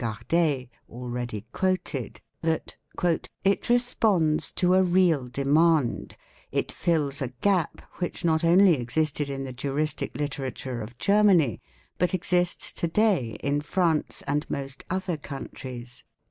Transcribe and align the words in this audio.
Gardeil, 0.03 0.65
already 0.89 1.45
quoted, 1.51 2.21
that 2.41 2.75
'"'it 3.43 3.69
responds 3.69 4.51
to 4.53 4.73
a 4.73 4.81
real 4.81 5.27
demand; 5.27 6.17
it 6.51 6.71
fills 6.71 7.21
a 7.21 7.27
gap, 7.27 7.81
which 7.99 8.25
not 8.25 8.43
only 8.43 8.73
existed 8.73 9.29
in 9.29 9.43
the 9.43 9.53
juristic 9.53 10.17
literature 10.17 10.81
of 10.81 10.97
Germany, 10.97 11.61
but 11.99 12.15
exists 12.15 12.71
to 12.71 12.87
day 12.87 13.37
in 13.41 13.61
France_ 13.61 14.23
and 14.33 14.49
most 14.49 14.83
other 14.89 15.17
countries. 15.17 16.03